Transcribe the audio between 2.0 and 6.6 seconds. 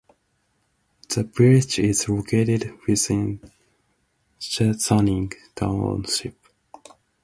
located within Chesaning Township.